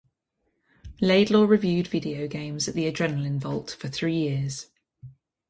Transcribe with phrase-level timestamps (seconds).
[0.99, 4.65] Laidlaw reviewed video games at The Adrenaline Vault for three years.